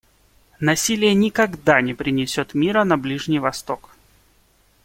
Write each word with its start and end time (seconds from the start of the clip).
Насилие 0.59 1.13
никогда 1.13 1.79
не 1.79 1.93
принесет 1.93 2.55
мира 2.55 2.83
на 2.85 2.97
Ближний 2.97 3.37
Восток. 3.37 3.91